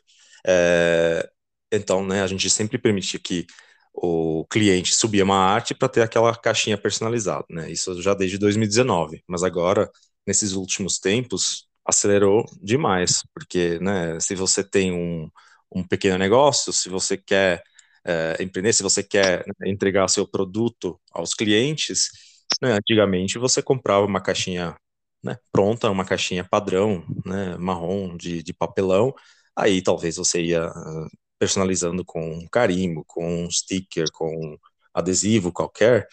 É, 0.47 1.29
então, 1.73 2.05
né, 2.05 2.23
a 2.23 2.27
gente 2.27 2.49
sempre 2.49 2.79
permitia 2.79 3.21
que 3.21 3.47
o 3.93 4.45
cliente 4.51 4.95
subia 4.95 5.25
uma 5.25 5.37
arte 5.37 5.75
para 5.75 5.89
ter 5.89 6.03
aquela 6.03 6.35
caixinha 6.37 6.79
personalizada, 6.79 7.45
né? 7.51 7.71
Isso 7.71 8.01
já 8.03 8.15
desde 8.15 8.39
2019, 8.39 9.23
mas 9.27 9.43
agora 9.43 9.91
nesses 10.27 10.53
últimos 10.53 10.99
tempos 10.99 11.69
acelerou 11.85 12.45
demais, 12.63 13.23
porque, 13.35 13.79
né, 13.81 14.19
se 14.21 14.35
você 14.35 14.63
tem 14.63 14.93
um, 14.93 15.29
um 15.75 15.87
pequeno 15.87 16.19
negócio, 16.19 16.73
se 16.73 16.89
você 16.89 17.17
quer 17.17 17.63
é, 18.05 18.37
empreender, 18.43 18.73
se 18.73 18.83
você 18.83 19.03
quer 19.03 19.45
né, 19.47 19.69
entregar 19.71 20.09
seu 20.09 20.27
produto 20.27 21.01
aos 21.13 21.35
clientes, 21.35 22.09
né, 22.63 22.73
antigamente 22.73 23.39
você 23.39 23.63
comprava 23.63 24.07
uma 24.07 24.21
caixinha 24.23 24.77
né, 25.23 25.37
pronta, 25.53 25.91
uma 25.91 26.05
caixinha 26.05 26.45
padrão, 26.49 27.05
né, 27.27 27.57
marrom 27.59 28.17
de, 28.17 28.43
de 28.43 28.53
papelão, 28.55 29.15
aí 29.57 29.83
talvez 29.83 30.17
você 30.17 30.43
ia 30.43 30.71
personalizando 31.41 32.05
com 32.05 32.47
carimbo, 32.49 33.03
com 33.07 33.51
sticker, 33.51 34.07
com 34.13 34.59
adesivo 34.93 35.51
qualquer, 35.51 36.07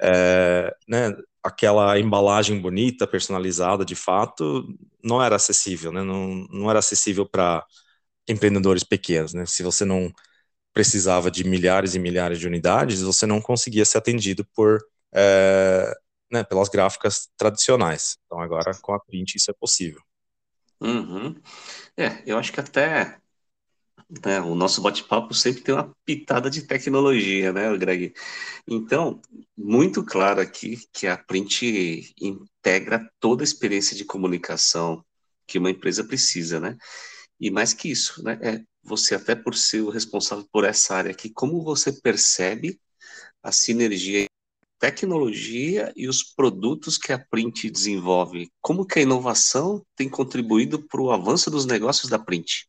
é, 0.00 0.76
né, 0.86 1.10
aquela 1.42 1.98
embalagem 1.98 2.60
bonita, 2.60 3.06
personalizada, 3.06 3.84
de 3.84 3.96
fato, 3.96 4.68
não 5.02 5.22
era 5.22 5.36
acessível, 5.36 5.90
né, 5.90 6.02
não, 6.02 6.46
não 6.50 6.68
era 6.70 6.80
acessível 6.80 7.26
para 7.26 7.64
empreendedores 8.28 8.84
pequenos, 8.84 9.32
né, 9.32 9.46
se 9.46 9.62
você 9.62 9.86
não 9.86 10.12
precisava 10.72 11.30
de 11.30 11.44
milhares 11.44 11.94
e 11.94 11.98
milhares 11.98 12.38
de 12.38 12.46
unidades, 12.46 13.00
você 13.00 13.24
não 13.26 13.40
conseguia 13.40 13.84
ser 13.86 13.98
atendido 13.98 14.44
por 14.54 14.84
é, 15.14 15.94
né, 16.30 16.42
pelas 16.44 16.68
gráficas 16.68 17.30
tradicionais. 17.36 18.18
Então 18.26 18.40
agora 18.40 18.72
com 18.82 18.92
a 18.92 19.00
print 19.00 19.36
isso 19.36 19.50
é 19.50 19.54
possível. 19.54 20.02
Uhum. 20.80 21.40
É, 21.96 22.22
eu 22.26 22.36
acho 22.36 22.52
que 22.52 22.60
até 22.60 23.18
né, 24.24 24.40
o 24.40 24.54
nosso 24.54 24.82
bate-papo 24.82 25.34
sempre 25.34 25.62
tem 25.62 25.74
uma 25.74 25.94
pitada 26.04 26.50
de 26.50 26.62
tecnologia, 26.62 27.52
né, 27.52 27.76
Greg? 27.76 28.12
Então, 28.66 29.20
muito 29.56 30.04
claro 30.04 30.40
aqui 30.40 30.78
que 30.92 31.06
a 31.06 31.16
print 31.16 32.14
integra 32.20 33.08
toda 33.20 33.42
a 33.42 33.44
experiência 33.44 33.96
de 33.96 34.04
comunicação 34.04 35.04
que 35.46 35.58
uma 35.58 35.70
empresa 35.70 36.04
precisa, 36.04 36.60
né? 36.60 36.76
E 37.40 37.50
mais 37.50 37.74
que 37.74 37.90
isso, 37.90 38.22
né, 38.22 38.38
é 38.42 38.64
você 38.82 39.14
até 39.14 39.34
por 39.34 39.54
ser 39.54 39.80
o 39.82 39.90
responsável 39.90 40.46
por 40.52 40.64
essa 40.64 40.94
área 40.94 41.10
aqui, 41.10 41.30
como 41.30 41.62
você 41.62 41.92
percebe 41.92 42.80
a 43.42 43.52
sinergia 43.52 44.26
tecnologia 44.78 45.92
e 45.96 46.08
os 46.08 46.22
produtos 46.22 46.98
que 46.98 47.10
a 47.12 47.18
Print 47.18 47.70
desenvolve. 47.70 48.50
Como 48.60 48.84
que 48.84 48.98
a 48.98 49.02
inovação 49.02 49.82
tem 49.96 50.10
contribuído 50.10 50.86
para 50.86 51.00
o 51.00 51.10
avanço 51.10 51.50
dos 51.50 51.64
negócios 51.64 52.10
da 52.10 52.18
Print? 52.18 52.66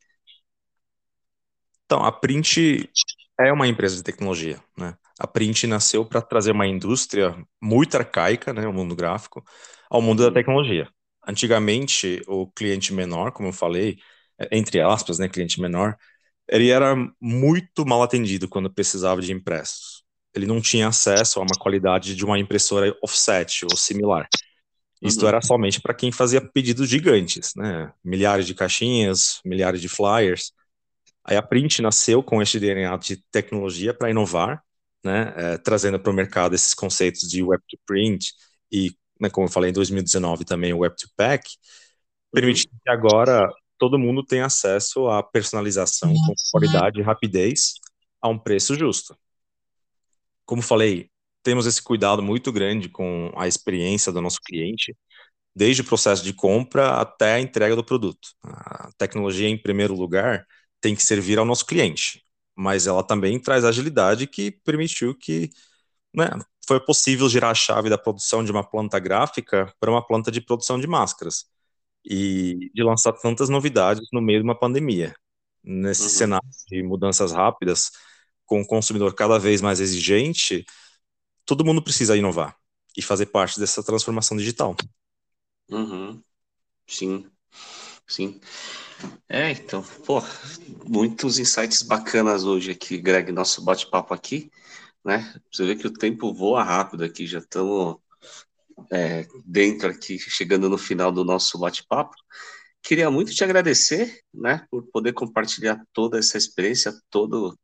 Então, 1.85 2.03
a 2.03 2.11
Print 2.11 2.89
é 3.39 3.51
uma 3.51 3.67
empresa 3.67 3.95
de 3.95 4.03
tecnologia, 4.03 4.59
né? 4.77 4.95
A 5.19 5.27
Print 5.27 5.67
nasceu 5.67 6.05
para 6.05 6.21
trazer 6.21 6.51
uma 6.51 6.67
indústria 6.67 7.35
muito 7.61 7.95
arcaica, 7.95 8.53
né, 8.53 8.67
o 8.67 8.73
mundo 8.73 8.95
gráfico, 8.95 9.43
ao 9.89 10.01
mundo 10.01 10.21
da 10.23 10.27
uhum. 10.27 10.33
tecnologia. 10.33 10.89
Antigamente, 11.25 12.21
o 12.27 12.47
cliente 12.47 12.93
menor, 12.93 13.31
como 13.31 13.49
eu 13.49 13.53
falei, 13.53 13.97
entre 14.51 14.81
aspas, 14.81 15.17
né, 15.17 15.29
cliente 15.29 15.61
menor, 15.61 15.95
ele 16.49 16.69
era 16.69 16.95
muito 17.19 17.85
mal 17.85 18.03
atendido 18.03 18.47
quando 18.47 18.73
precisava 18.73 19.21
de 19.21 19.31
impressos 19.31 20.05
ele 20.35 20.45
não 20.45 20.61
tinha 20.61 20.89
acesso 20.89 21.39
a 21.39 21.43
uma 21.43 21.57
qualidade 21.57 22.13
de 22.13 22.25
uma 22.25 22.37
impressora 22.37 22.95
offset 23.01 23.65
ou 23.65 23.77
similar. 23.77 24.27
Isto 25.01 25.21
uhum. 25.21 25.29
era 25.29 25.41
somente 25.41 25.81
para 25.81 25.93
quem 25.93 26.11
fazia 26.11 26.41
pedidos 26.41 26.89
gigantes, 26.89 27.53
né? 27.55 27.91
Milhares 28.03 28.45
de 28.45 28.53
caixinhas, 28.53 29.39
milhares 29.45 29.81
de 29.81 29.87
flyers. 29.87 30.51
Aí 31.25 31.35
a 31.35 31.41
Print 31.41 31.81
nasceu 31.81 32.23
com 32.23 32.41
este 32.41 32.59
DNA 32.59 32.95
de 32.97 33.17
tecnologia 33.31 33.93
para 33.93 34.09
inovar, 34.09 34.63
né? 35.03 35.33
É, 35.35 35.57
trazendo 35.57 35.99
para 35.99 36.11
o 36.11 36.15
mercado 36.15 36.55
esses 36.55 36.73
conceitos 36.73 37.29
de 37.29 37.43
web 37.43 37.61
to 37.69 37.77
print 37.85 38.33
e, 38.71 38.91
né, 39.19 39.29
como 39.29 39.47
eu 39.47 39.51
falei, 39.51 39.69
em 39.71 39.73
2019 39.73 40.45
também 40.45 40.73
o 40.73 40.79
web 40.79 40.95
to 40.95 41.07
pack, 41.15 41.49
permitindo 42.31 42.75
que 42.83 42.89
agora 42.89 43.47
todo 43.77 43.99
mundo 43.99 44.23
tenha 44.23 44.45
acesso 44.45 45.07
à 45.07 45.23
personalização 45.23 46.13
com 46.13 46.33
qualidade 46.51 46.99
e 46.99 47.03
rapidez 47.03 47.73
a 48.21 48.29
um 48.29 48.37
preço 48.39 48.75
justo 48.75 49.15
como 50.45 50.61
falei, 50.61 51.09
temos 51.43 51.65
esse 51.65 51.81
cuidado 51.81 52.21
muito 52.21 52.51
grande 52.51 52.89
com 52.89 53.31
a 53.35 53.47
experiência 53.47 54.11
do 54.11 54.21
nosso 54.21 54.39
cliente, 54.41 54.95
desde 55.55 55.81
o 55.81 55.85
processo 55.85 56.23
de 56.23 56.33
compra 56.33 57.01
até 57.01 57.33
a 57.35 57.39
entrega 57.39 57.75
do 57.75 57.83
produto. 57.83 58.29
A 58.43 58.89
tecnologia, 58.97 59.47
em 59.49 59.57
primeiro 59.57 59.95
lugar, 59.95 60.45
tem 60.81 60.95
que 60.95 61.03
servir 61.03 61.37
ao 61.39 61.45
nosso 61.45 61.65
cliente, 61.65 62.23
mas 62.55 62.87
ela 62.87 63.03
também 63.03 63.39
traz 63.39 63.63
agilidade 63.63 64.27
que 64.27 64.51
permitiu 64.51 65.15
que 65.15 65.49
né, 66.13 66.29
foi 66.67 66.79
possível 66.79 67.29
girar 67.29 67.51
a 67.51 67.55
chave 67.55 67.89
da 67.89 67.97
produção 67.97 68.43
de 68.43 68.51
uma 68.51 68.63
planta 68.63 68.99
gráfica 68.99 69.73
para 69.79 69.91
uma 69.91 70.05
planta 70.05 70.31
de 70.31 70.41
produção 70.41 70.79
de 70.79 70.87
máscaras 70.87 71.45
e 72.03 72.71
de 72.73 72.83
lançar 72.83 73.13
tantas 73.13 73.49
novidades 73.49 74.07
no 74.13 74.21
meio 74.21 74.39
de 74.39 74.43
uma 74.43 74.57
pandemia. 74.57 75.15
Nesse 75.63 76.03
uhum. 76.03 76.09
cenário 76.09 76.49
de 76.69 76.83
mudanças 76.83 77.31
rápidas, 77.31 77.91
com 78.45 78.61
o 78.61 78.67
consumidor 78.67 79.13
cada 79.15 79.39
vez 79.39 79.61
mais 79.61 79.79
exigente, 79.79 80.63
todo 81.45 81.65
mundo 81.65 81.81
precisa 81.81 82.15
inovar 82.15 82.55
e 82.95 83.01
fazer 83.01 83.27
parte 83.27 83.59
dessa 83.59 83.83
transformação 83.83 84.37
digital. 84.37 84.75
Uhum. 85.69 86.23
Sim, 86.87 87.29
sim. 88.07 88.39
É, 89.27 89.51
então, 89.51 89.83
pô, 90.05 90.21
muitos 90.87 91.39
insights 91.39 91.81
bacanas 91.81 92.43
hoje 92.43 92.71
aqui, 92.71 92.97
Greg, 92.97 93.31
nosso 93.31 93.63
bate-papo 93.63 94.13
aqui, 94.13 94.51
né? 95.03 95.33
Você 95.51 95.65
vê 95.65 95.75
que 95.75 95.87
o 95.87 95.93
tempo 95.93 96.33
voa 96.33 96.63
rápido 96.63 97.03
aqui, 97.03 97.25
já 97.25 97.39
estamos 97.39 97.97
é, 98.91 99.27
dentro 99.45 99.89
aqui, 99.89 100.17
chegando 100.19 100.69
no 100.69 100.77
final 100.77 101.11
do 101.11 101.23
nosso 101.23 101.57
bate-papo. 101.59 102.15
Queria 102.81 103.09
muito 103.09 103.33
te 103.33 103.43
agradecer, 103.43 104.21
né, 104.33 104.65
por 104.69 104.83
poder 104.91 105.13
compartilhar 105.13 105.83
toda 105.91 106.19
essa 106.19 106.37
experiência, 106.37 106.93
todo 107.09 107.57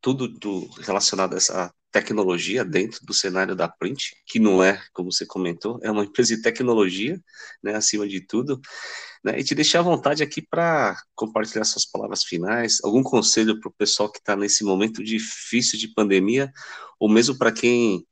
tudo 0.00 0.28
do, 0.28 0.66
relacionado 0.82 1.34
a 1.34 1.36
essa 1.36 1.74
tecnologia 1.96 2.62
dentro 2.62 3.00
do 3.06 3.14
cenário 3.14 3.56
da 3.56 3.66
Print, 3.66 4.14
que 4.26 4.38
não 4.38 4.62
é, 4.62 4.82
como 4.92 5.10
você 5.10 5.24
comentou, 5.24 5.80
é 5.82 5.90
uma 5.90 6.04
empresa 6.04 6.36
de 6.36 6.42
tecnologia, 6.42 7.18
né, 7.62 7.74
acima 7.74 8.06
de 8.06 8.20
tudo, 8.20 8.60
né, 9.24 9.40
e 9.40 9.42
te 9.42 9.54
deixar 9.54 9.78
à 9.78 9.82
vontade 9.82 10.22
aqui 10.22 10.42
para 10.42 10.94
compartilhar 11.14 11.64
suas 11.64 11.86
palavras 11.86 12.22
finais, 12.22 12.80
algum 12.84 13.02
conselho 13.02 13.58
para 13.58 13.70
o 13.70 13.72
pessoal 13.72 14.12
que 14.12 14.18
está 14.18 14.36
nesse 14.36 14.62
momento 14.62 15.02
difícil 15.02 15.78
de 15.78 15.88
pandemia, 15.88 16.52
ou 17.00 17.08
mesmo 17.08 17.38
para 17.38 17.50
quem, 17.50 18.06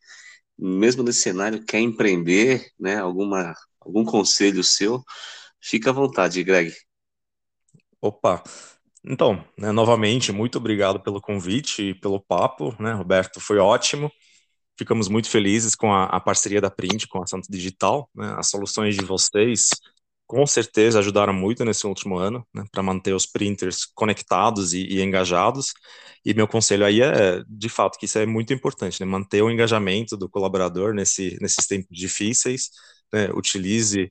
mesmo 0.59 1.03
nesse 1.03 1.21
cenário, 1.21 1.63
quer 1.63 1.81
empreender, 1.81 2.67
né, 2.81 2.97
alguma, 2.97 3.55
algum 3.79 4.03
conselho 4.03 4.65
seu, 4.65 5.05
fica 5.61 5.91
à 5.91 5.93
vontade, 5.93 6.43
Greg. 6.43 6.75
Opa, 8.01 8.43
Então, 9.07 9.45
né, 9.59 9.71
novamente, 9.71 10.33
muito 10.33 10.57
obrigado 10.57 10.99
pelo 11.01 11.21
convite 11.21 11.91
e 11.91 11.95
pelo 11.95 12.21
papo, 12.21 12.75
né, 12.81 12.93
Roberto? 12.93 13.39
Foi 13.41 13.59
ótimo. 13.59 14.11
Ficamos 14.79 15.09
muito 15.09 15.29
felizes 15.29 15.75
com 15.75 15.93
a, 15.93 16.05
a 16.07 16.21
parceria 16.21 16.61
da 16.61 16.71
Print 16.71 17.07
com 17.09 17.23
a 17.23 17.27
Santo 17.27 17.47
Digital. 17.51 18.09
Né, 18.15 18.35
as 18.39 18.49
soluções 18.49 18.97
de 18.97 19.05
vocês, 19.05 19.69
com 20.27 20.47
certeza, 20.47 20.99
ajudaram 20.99 21.35
muito 21.35 21.65
nesse 21.65 21.87
último 21.87 22.17
ano 22.17 22.47
né, 22.55 22.65
para 22.73 22.83
manter 22.83 23.13
os 23.15 23.27
printers 23.27 23.85
conectados 23.95 24.73
e, 24.73 24.81
e, 24.87 25.03
engajados. 25.03 25.75
E 26.25 26.33
meu 26.33 26.49
conselho 26.49 26.87
aí 26.87 27.03
é, 27.03 27.43
de 27.47 27.69
fato, 27.69 27.99
que 27.99 28.07
isso 28.07 28.19
é 28.19 28.25
muito 28.25 28.55
importante, 28.55 29.01
né, 29.01 29.07
manter 29.07 29.43
o 29.43 29.51
engajamento 29.51 30.17
do 30.17 30.31
colaborador 30.31 30.95
nesse, 30.95 31.37
nesses 31.43 31.67
tempos 31.67 31.97
difíceis. 31.97 32.71
Né, 33.13 33.29
utilize 33.35 34.09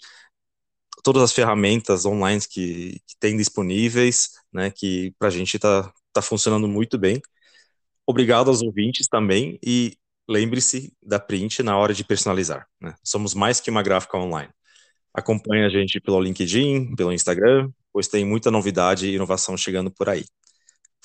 todas 1.04 1.22
as 1.22 1.34
ferramentas 1.34 2.06
online 2.06 2.42
que, 2.50 3.02
que 3.06 3.16
tem 3.20 3.36
disponíveis, 3.38 4.32
né, 4.52 4.72
que 4.72 5.14
para 5.20 5.28
a 5.28 5.32
gente 5.32 5.58
está 5.58 5.92
tá 6.14 6.22
funcionando 6.22 6.68
muito 6.68 6.98
bem. 6.98 7.22
Obrigado 8.08 8.50
aos 8.50 8.62
ouvintes 8.62 9.08
também 9.08 9.60
e 9.64 9.98
lembre-se 10.28 10.94
da 11.04 11.20
print 11.20 11.62
na 11.62 11.78
hora 11.78 11.94
de 11.94 12.04
personalizar. 12.04 12.68
Né? 12.82 12.96
Somos 13.04 13.34
mais 13.34 13.60
que 13.60 13.70
uma 13.70 13.84
gráfica 13.84 14.18
online. 14.18 14.52
Acompanhe 15.14 15.66
a 15.66 15.70
gente 15.70 16.00
pelo 16.00 16.22
LinkedIn, 16.22 16.96
pelo 16.96 17.12
Instagram, 17.12 17.70
pois 17.92 18.08
tem 18.08 18.26
muita 18.26 18.50
novidade 18.50 19.08
e 19.08 19.16
inovação 19.16 19.56
chegando 19.56 19.92
por 19.92 20.10
aí. 20.10 20.26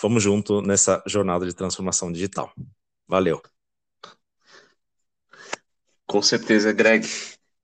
Vamos 0.01 0.23
junto 0.23 0.63
nessa 0.63 1.03
jornada 1.07 1.45
de 1.45 1.55
transformação 1.55 2.11
digital. 2.13 2.53
Valeu. 3.07 3.43
Com 6.07 6.23
certeza, 6.23 6.73
Greg. 6.73 7.07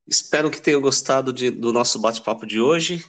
Espero 0.06 0.50
que 0.50 0.61
tenham 0.61 0.80
gostado 0.80 1.32
de, 1.32 1.50
do 1.50 1.73
nosso 1.73 1.99
bate-papo 1.99 2.46
de 2.46 2.61
hoje. 2.61 3.04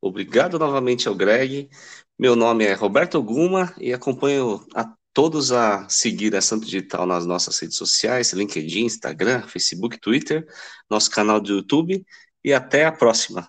Obrigado 0.00 0.58
novamente 0.58 1.06
ao 1.06 1.14
Greg. 1.14 1.70
Meu 2.18 2.34
nome 2.34 2.64
é 2.64 2.72
Roberto 2.72 3.22
Guma 3.22 3.72
e 3.78 3.92
acompanho 3.92 4.66
a 4.74 4.92
todos 5.12 5.52
a 5.52 5.88
seguir 5.88 6.34
a 6.34 6.40
Santo 6.40 6.64
Digital 6.64 7.06
nas 7.06 7.26
nossas 7.26 7.58
redes 7.58 7.76
sociais, 7.76 8.32
LinkedIn, 8.32 8.84
Instagram, 8.84 9.46
Facebook, 9.46 9.98
Twitter, 9.98 10.46
nosso 10.90 11.10
canal 11.10 11.40
do 11.40 11.52
YouTube 11.52 12.04
e 12.42 12.52
até 12.52 12.84
a 12.84 12.92
próxima. 12.92 13.48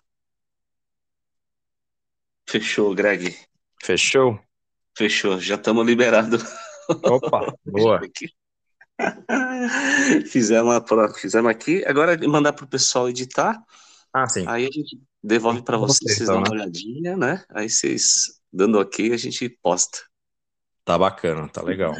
Fechou, 2.47 2.93
Greg. 2.93 3.35
Fechou? 3.81 4.39
Fechou, 4.95 5.39
já 5.39 5.55
estamos 5.55 5.85
liberados. 5.85 6.43
Opa, 6.88 7.55
boa. 7.65 8.00
fizemos, 10.29 10.83
fizemos 11.19 11.50
aqui. 11.50 11.83
Agora 11.85 12.17
mandar 12.27 12.53
para 12.53 12.65
o 12.65 12.69
pessoal 12.69 13.09
editar. 13.09 13.62
Ah, 14.13 14.27
sim. 14.27 14.45
Aí 14.47 14.65
a 14.65 14.71
gente 14.71 15.01
devolve 15.23 15.62
para 15.63 15.77
vocês, 15.77 16.17
vocês 16.17 16.21
então, 16.21 16.35
dão 16.35 16.43
uma 16.43 16.55
né? 16.55 16.62
olhadinha, 16.62 17.17
né? 17.17 17.43
Aí 17.50 17.69
vocês, 17.69 18.39
dando 18.51 18.79
ok, 18.79 19.12
a 19.13 19.17
gente 19.17 19.50
posta. 19.50 20.00
Tá 20.85 20.97
bacana, 20.97 21.47
tá 21.47 21.62
legal. 21.63 21.95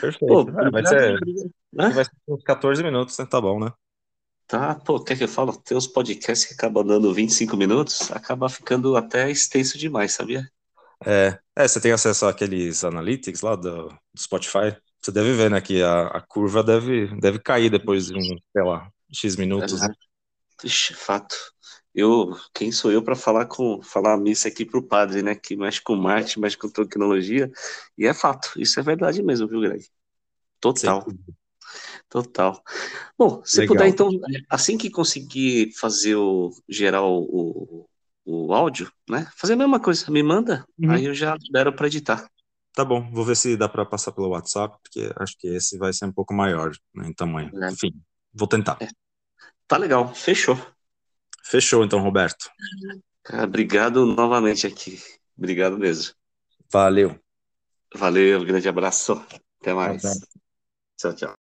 Perfeito. 0.00 0.26
Pô, 0.26 0.42
é, 0.42 0.70
vai, 0.70 0.86
ser, 0.86 1.18
né? 1.72 1.88
vai 1.90 2.04
ser 2.04 2.12
uns 2.28 2.42
14 2.44 2.82
minutos, 2.84 3.18
né? 3.18 3.26
Tá 3.26 3.40
bom, 3.40 3.58
né? 3.58 3.72
Tá, 4.46 4.74
pô, 4.74 5.02
quer 5.02 5.16
que 5.16 5.24
eu 5.24 5.28
falo? 5.28 5.56
Tem 5.56 5.76
uns 5.76 5.86
podcasts 5.86 6.46
que 6.46 6.54
acabam 6.54 6.86
dando 6.86 7.12
25 7.12 7.56
minutos, 7.56 8.10
acaba 8.12 8.48
ficando 8.48 8.96
até 8.96 9.30
extenso 9.30 9.78
demais, 9.78 10.12
sabia? 10.12 10.46
É, 11.04 11.38
é 11.56 11.66
você 11.66 11.80
tem 11.80 11.90
acesso 11.90 12.26
àqueles 12.26 12.84
analytics 12.84 13.40
lá 13.40 13.56
do, 13.56 13.88
do 13.88 14.20
Spotify? 14.20 14.76
Você 15.02 15.10
deve 15.10 15.32
ver, 15.32 15.50
né, 15.50 15.60
que 15.60 15.82
a, 15.82 16.06
a 16.06 16.20
curva 16.20 16.62
deve, 16.62 17.08
deve 17.20 17.40
cair 17.40 17.68
depois 17.68 18.06
de 18.06 18.14
um, 18.14 18.38
sei 18.52 18.62
lá, 18.62 18.88
X 19.12 19.36
minutos. 19.36 19.80
Né? 19.80 19.88
Ixi, 20.62 20.94
fato. 20.94 21.36
Eu, 21.94 22.36
quem 22.54 22.72
sou 22.72 22.90
eu 22.90 23.02
para 23.02 23.16
falar 23.16 23.46
com 23.46 23.82
falar 23.82 24.14
a 24.14 24.16
missa 24.16 24.48
aqui 24.48 24.64
pro 24.64 24.82
padre, 24.82 25.22
né? 25.22 25.34
Que 25.34 25.56
mexe 25.56 25.82
com 25.82 25.94
marketing, 25.94 26.40
mexe 26.40 26.56
com 26.56 26.68
tecnologia. 26.68 27.50
E 27.98 28.06
é 28.06 28.14
fato, 28.14 28.52
isso 28.56 28.80
é 28.80 28.82
verdade 28.82 29.22
mesmo, 29.22 29.46
viu, 29.46 29.60
Greg? 29.60 29.84
Total. 30.58 31.04
Sim. 31.04 31.18
Total. 32.08 32.62
Bom, 33.18 33.42
se 33.44 33.60
Legal. 33.60 33.74
puder, 33.74 33.88
então, 33.88 34.10
assim 34.48 34.78
que 34.78 34.90
conseguir 34.90 35.72
fazer 35.78 36.14
o 36.14 36.50
gerar 36.68 37.02
o, 37.02 37.22
o, 37.22 37.88
o 38.24 38.54
áudio, 38.54 38.90
né? 39.08 39.28
Fazer 39.36 39.54
a 39.54 39.56
mesma 39.56 39.80
coisa, 39.80 40.10
me 40.10 40.22
manda, 40.22 40.64
uhum. 40.78 40.90
aí 40.90 41.06
eu 41.06 41.14
já 41.14 41.34
libero 41.34 41.72
para 41.72 41.86
editar. 41.86 42.26
Tá 42.74 42.84
bom, 42.84 43.10
vou 43.10 43.24
ver 43.24 43.36
se 43.36 43.56
dá 43.56 43.68
para 43.68 43.84
passar 43.84 44.12
pelo 44.12 44.30
WhatsApp, 44.30 44.76
porque 44.82 45.12
acho 45.16 45.36
que 45.38 45.46
esse 45.48 45.76
vai 45.76 45.92
ser 45.92 46.06
um 46.06 46.12
pouco 46.12 46.32
maior 46.32 46.72
né, 46.94 47.08
em 47.08 47.12
tamanho. 47.12 47.50
É. 47.62 47.70
Enfim, 47.70 47.92
vou 48.32 48.48
tentar. 48.48 48.78
É. 48.80 48.88
Tá 49.66 49.76
legal, 49.76 50.14
fechou. 50.14 50.56
Fechou 51.44 51.84
então, 51.84 52.00
Roberto. 52.00 52.50
Ah, 53.28 53.44
obrigado 53.44 54.06
novamente 54.06 54.66
aqui. 54.66 54.98
Obrigado 55.36 55.78
mesmo. 55.78 56.14
Valeu. 56.72 57.18
Valeu, 57.94 58.44
grande 58.44 58.68
abraço. 58.68 59.22
Até 59.60 59.74
mais. 59.74 60.02
Tchau, 60.96 61.14
tchau. 61.14 61.36